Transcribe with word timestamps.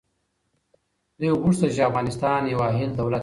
دوی 1.19 1.31
غوښتل 1.41 1.69
چي 1.75 1.81
افغانستان 1.89 2.41
یو 2.53 2.59
حایل 2.65 2.91
دولت 2.99 3.17
وي. 3.17 3.19